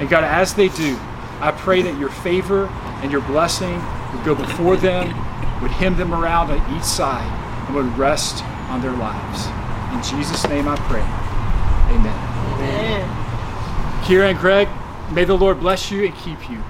And 0.00 0.10
God, 0.10 0.24
as 0.24 0.52
they 0.52 0.68
do, 0.68 0.98
I 1.40 1.54
pray 1.56 1.80
that 1.80 1.98
your 1.98 2.10
favor 2.10 2.66
and 3.00 3.10
your 3.10 3.22
blessing 3.22 3.82
would 4.12 4.24
go 4.26 4.34
before 4.34 4.76
them, 4.76 5.06
would 5.62 5.70
hem 5.70 5.96
them 5.96 6.12
around 6.12 6.50
on 6.50 6.76
each 6.76 6.84
side, 6.84 7.47
and 7.68 7.76
would 7.76 7.98
rest 7.98 8.42
on 8.68 8.80
their 8.80 8.92
lives. 8.92 9.46
In 9.94 10.18
Jesus' 10.18 10.46
name 10.48 10.66
I 10.66 10.76
pray. 10.76 11.00
Amen. 11.94 12.28
Amen. 12.54 13.08
Kiara 14.04 14.30
and 14.30 14.38
Greg, 14.38 14.68
may 15.12 15.24
the 15.24 15.36
Lord 15.36 15.60
bless 15.60 15.90
you 15.90 16.04
and 16.04 16.14
keep 16.16 16.50
you. 16.50 16.62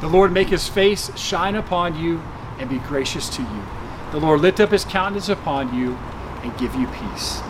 The 0.00 0.08
Lord 0.08 0.32
make 0.32 0.48
his 0.48 0.68
face 0.68 1.16
shine 1.16 1.54
upon 1.54 1.98
you 1.98 2.22
and 2.58 2.68
be 2.68 2.78
gracious 2.80 3.28
to 3.36 3.42
you. 3.42 3.62
The 4.12 4.18
Lord 4.18 4.40
lift 4.40 4.60
up 4.60 4.70
his 4.70 4.84
countenance 4.84 5.28
upon 5.28 5.74
you 5.74 5.94
and 6.42 6.56
give 6.58 6.74
you 6.74 6.86
peace. 6.88 7.40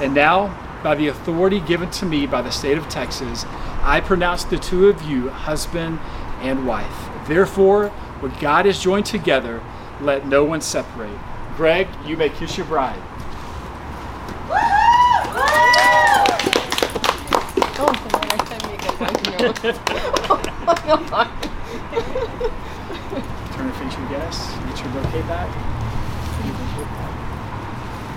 And 0.00 0.14
now, 0.14 0.58
by 0.82 0.94
the 0.94 1.08
authority 1.08 1.60
given 1.60 1.90
to 1.92 2.06
me 2.06 2.26
by 2.26 2.42
the 2.42 2.50
state 2.50 2.76
of 2.76 2.88
Texas, 2.88 3.44
I 3.82 4.00
pronounce 4.04 4.44
the 4.44 4.58
two 4.58 4.88
of 4.88 5.02
you 5.02 5.30
husband 5.30 5.98
and 6.40 6.66
wife. 6.66 7.08
Therefore, 7.26 7.88
what 8.20 8.38
God 8.38 8.66
has 8.66 8.78
joined 8.78 9.06
together, 9.06 9.62
let 10.00 10.26
no 10.26 10.44
one 10.44 10.60
separate. 10.60 11.18
Greg, 11.56 11.86
you 12.04 12.16
may 12.16 12.30
kiss 12.30 12.56
your 12.56 12.66
bride. 12.66 13.00
Turn 23.52 23.66
and 23.66 23.74
face 23.76 23.96
your 23.96 24.08
guests. 24.08 24.52
Get 24.66 24.80
your 24.80 24.88
bouquet 24.92 25.22
back. 25.22 25.48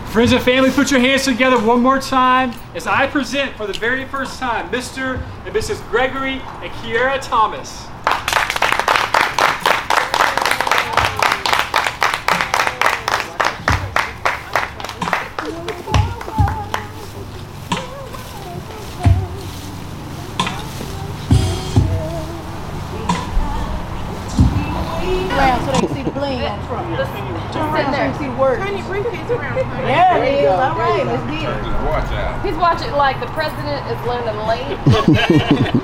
Friends 0.09 0.31
and 0.31 0.41
family, 0.41 0.71
put 0.71 0.89
your 0.89 0.99
hands 0.99 1.25
together 1.25 1.59
one 1.59 1.83
more 1.83 1.99
time 1.99 2.53
as 2.73 2.87
I 2.87 3.05
present 3.05 3.55
for 3.55 3.67
the 3.67 3.73
very 3.73 4.05
first 4.05 4.39
time 4.39 4.67
Mr. 4.71 5.21
and 5.45 5.55
Mrs. 5.55 5.87
Gregory 5.91 6.41
and 6.63 6.71
Kiara 6.71 7.21
Thomas. 7.21 7.85
Is 33.91 33.99
learning 34.05 34.35
late. 34.47 34.77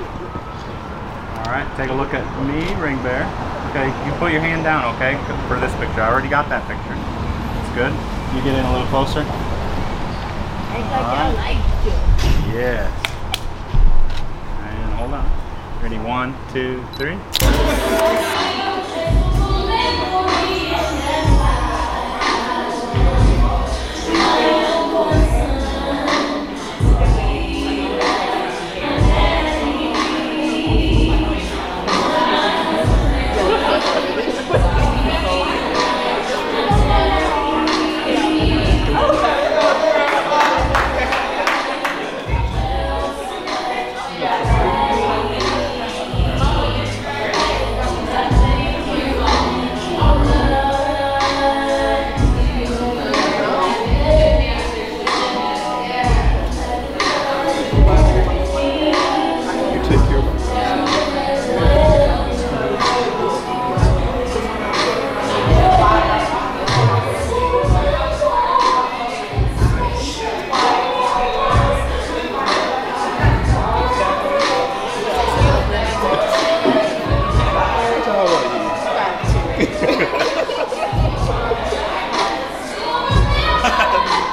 All 1.40 1.52
right, 1.52 1.68
take 1.76 1.90
a 1.90 1.94
look 1.94 2.12
at 2.14 2.24
me, 2.44 2.74
Ring 2.80 2.96
Bear. 3.02 3.24
Okay, 3.70 3.88
you 4.06 4.12
put 4.18 4.32
your 4.32 4.40
hand 4.40 4.64
down, 4.64 4.84
okay, 4.96 5.16
for 5.48 5.58
this 5.58 5.72
picture. 5.76 6.00
I 6.00 6.08
already 6.12 6.28
got 6.28 6.48
that 6.48 6.66
picture. 6.68 6.94
It's 6.94 7.72
good. 7.74 7.92
You 8.36 8.42
get 8.44 8.58
in 8.58 8.64
a 8.64 8.72
little 8.72 8.86
closer. 8.88 9.24
Act 10.74 10.86
like 10.90 11.06
y'all 11.16 11.34
like 11.34 11.62
you. 11.84 11.92
Yes. 12.54 12.90
And 14.60 14.94
hold 14.94 15.12
on. 15.12 15.26
Ready? 15.82 15.98
One, 15.98 16.34
two, 16.52 16.84
three. 16.96 17.18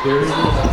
There 0.04 0.18
it 0.18 0.24
is. 0.24 0.71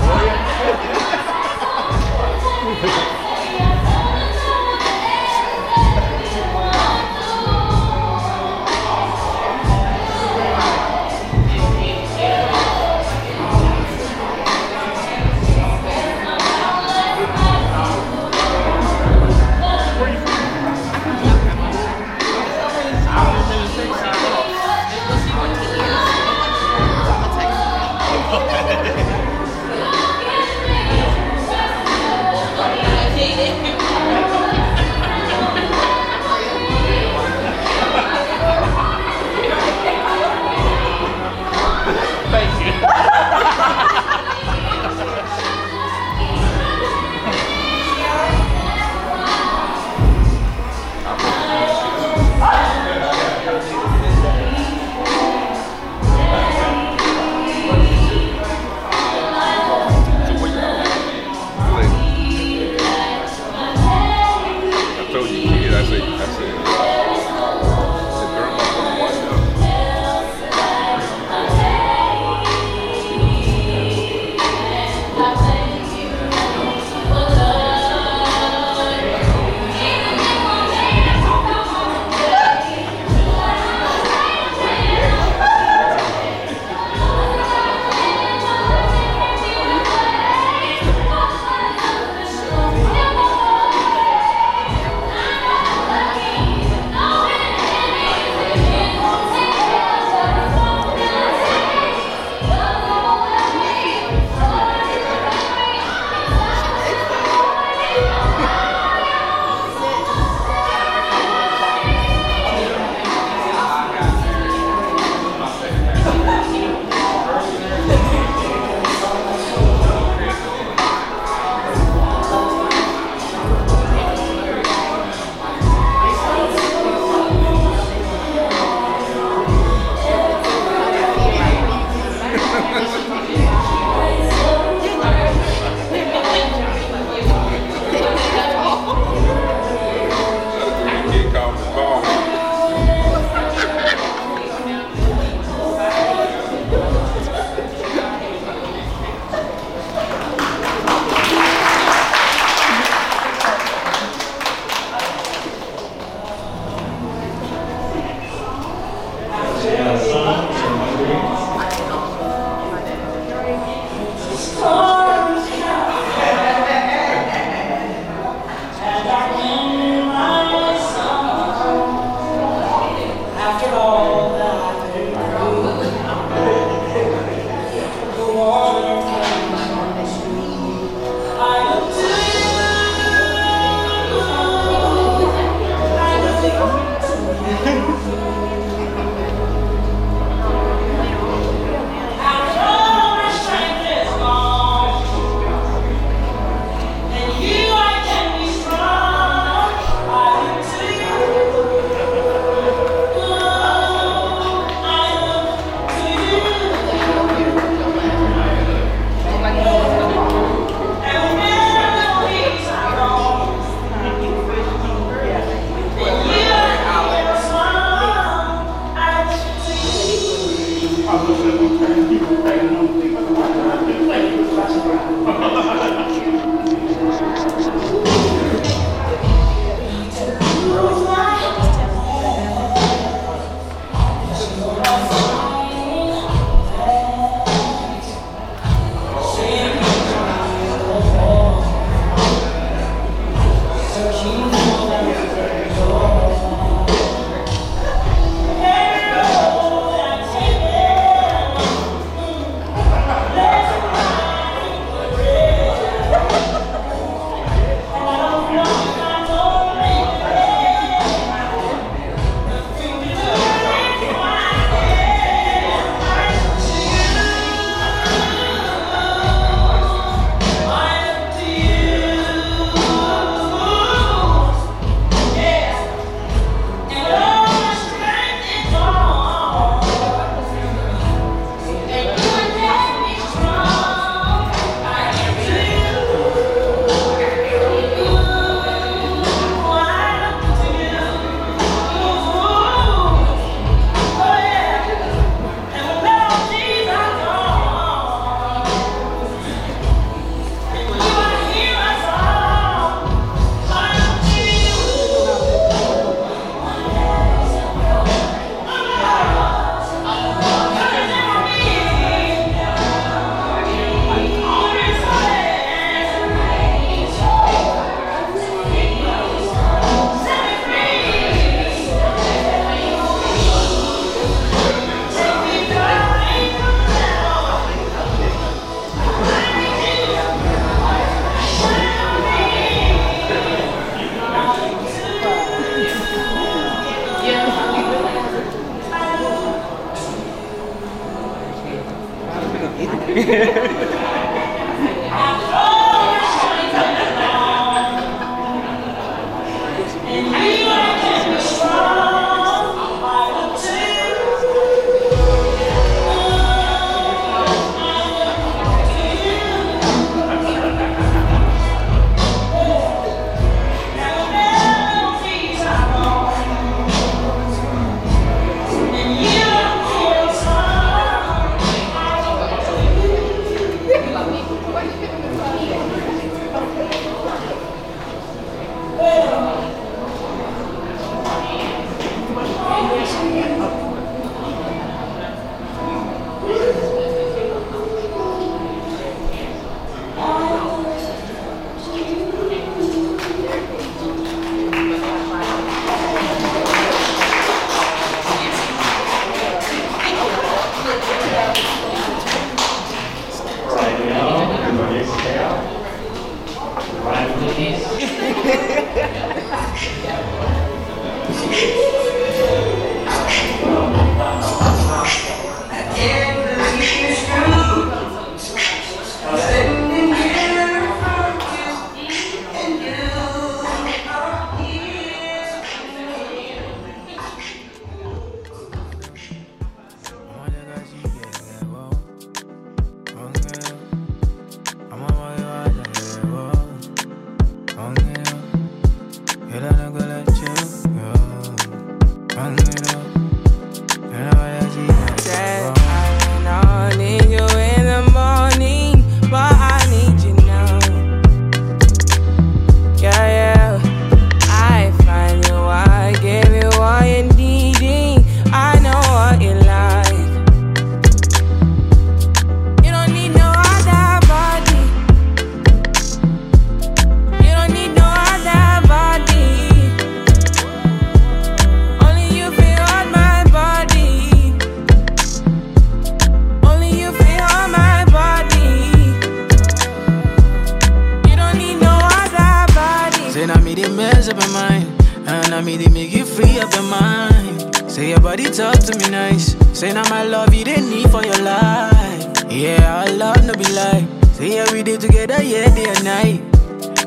together, 495.09 495.42
yeah, 495.42 495.75
day 495.75 495.85
and 495.88 496.05
night. 496.05 496.40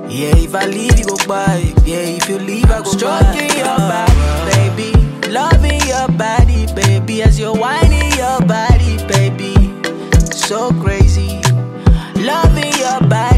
Yeah, 0.09 0.35
if 0.35 0.55
I 0.55 0.65
leave, 0.65 0.97
you 0.99 1.05
go 1.05 1.17
by. 1.27 1.73
Yeah, 1.85 2.17
if 2.17 2.27
you 2.29 2.37
leave, 2.39 2.65
I 2.69 2.79
go 2.81 2.91
Stroking 2.91 3.47
by. 3.49 3.61
your 3.61 3.77
body, 3.77 4.51
baby. 4.51 5.29
Loving 5.29 5.81
your 5.87 6.07
body, 6.17 6.65
baby. 6.73 7.21
As 7.23 7.39
you're 7.39 7.55
whining 7.55 8.11
your 8.17 8.39
body, 8.41 8.97
baby. 9.07 9.55
So 10.31 10.71
crazy. 10.81 11.41
Loving 12.15 12.73
your 12.77 12.99
body 13.07 13.30